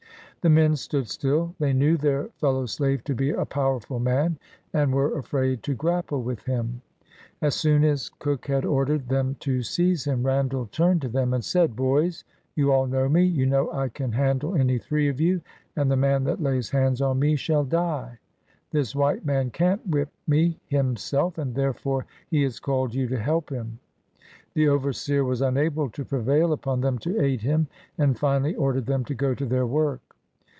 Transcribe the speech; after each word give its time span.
The 0.43 0.49
men 0.49 0.75
stood 0.75 1.07
still; 1.07 1.53
they 1.59 1.71
knew 1.71 1.97
their 1.97 2.29
fellow 2.39 2.65
slave 2.65 3.03
to 3.03 3.13
be 3.13 3.29
a 3.29 3.45
powerful 3.45 3.99
man, 3.99 4.39
and 4.73 4.91
were 4.91 5.15
afraid 5.19 5.61
to 5.61 5.75
grapple 5.75 6.23
with 6.23 6.41
him. 6.45 6.81
As 7.43 7.53
soon 7.53 7.83
as 7.83 8.09
Cook 8.17 8.47
had 8.47 8.65
ordered 8.65 9.07
them 9.07 9.35
to 9.41 9.61
seize 9.61 10.05
him, 10.05 10.25
Randall 10.25 10.65
turned 10.71 11.03
to 11.03 11.09
them 11.09 11.35
and 11.35 11.45
said 11.45 11.75
—"Boys, 11.75 12.23
you 12.55 12.71
all 12.71 12.87
know 12.87 13.07
me; 13.07 13.23
you 13.23 13.45
know 13.45 13.71
I 13.71 13.89
can 13.89 14.13
handle 14.13 14.55
any 14.55 14.79
three 14.79 15.07
of 15.09 15.21
you; 15.21 15.41
and 15.75 15.91
the 15.91 15.95
man 15.95 16.23
that 16.23 16.41
lays 16.41 16.71
hands 16.71 17.03
on 17.03 17.19
me 17.19 17.35
shall 17.35 17.63
die. 17.63 18.17
This 18.71 18.95
white 18.95 19.23
man 19.23 19.51
can 19.51 19.77
't 19.77 19.87
whip 19.89 20.09
me 20.25 20.59
him 20.65 20.95
self, 20.97 21.37
and 21.37 21.53
therefore 21.53 22.07
he 22.31 22.41
has 22.41 22.59
called 22.59 22.95
you 22.95 23.07
to 23.09 23.19
help 23.19 23.51
him." 23.51 23.77
The 24.55 24.69
overseer 24.69 25.23
was 25.23 25.41
unable 25.43 25.91
to 25.91 26.03
prevail 26.03 26.51
upon 26.51 26.81
them 26.81 26.97
to 26.97 27.21
aid 27.21 27.41
him, 27.43 27.67
and 27.95 28.17
finally 28.17 28.55
ordered 28.55 28.87
them 28.87 29.05
to 29.05 29.13
go 29.13 29.35
to 29.35 29.45
their 29.45 29.67
work. 29.67 30.01